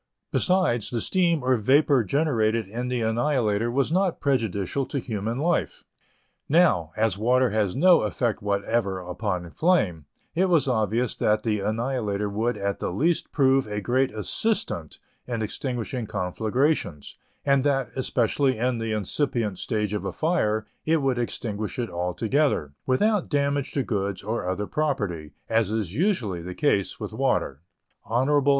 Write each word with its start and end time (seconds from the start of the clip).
Besides, 0.31 0.89
the 0.89 0.99
steam 0.99 1.43
or 1.43 1.55
vapor 1.57 2.03
generated 2.03 2.65
in 2.67 2.87
the 2.87 3.01
Annihilator 3.01 3.69
was 3.69 3.91
not 3.91 4.19
prejudicial 4.19 4.87
to 4.87 4.97
human 4.97 5.37
life. 5.37 5.83
Now, 6.49 6.91
as 6.97 7.19
water 7.19 7.51
has 7.51 7.75
no 7.75 8.01
effect 8.01 8.41
whatever 8.41 8.97
upon 8.97 9.47
flame, 9.51 10.05
it 10.33 10.45
was 10.49 10.67
obvious 10.67 11.13
that 11.17 11.43
the 11.43 11.59
Annihilator 11.59 12.31
would 12.31 12.57
at 12.57 12.79
the 12.79 12.91
least 12.91 13.31
prove 13.31 13.67
a 13.67 13.79
great 13.79 14.11
assistant 14.11 14.97
in 15.27 15.43
extinguishing 15.43 16.07
conflagrations, 16.07 17.15
and 17.45 17.63
that, 17.63 17.91
especially 17.95 18.57
in 18.57 18.79
the 18.79 18.93
incipient 18.93 19.59
stage 19.59 19.93
of 19.93 20.03
a 20.03 20.11
fire, 20.11 20.65
it 20.83 21.03
would 21.03 21.19
extinguish 21.19 21.77
it 21.77 21.91
altogether, 21.91 22.73
without 22.87 23.29
damage 23.29 23.71
to 23.73 23.83
goods 23.83 24.23
or 24.23 24.49
other 24.49 24.65
property, 24.65 25.33
as 25.47 25.69
is 25.69 25.93
usually 25.93 26.41
the 26.41 26.55
case 26.55 26.99
with 26.99 27.13
water. 27.13 27.61
Hon. 28.01 28.41